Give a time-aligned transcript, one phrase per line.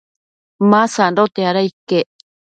[0.69, 2.07] ma sandote, ada iquec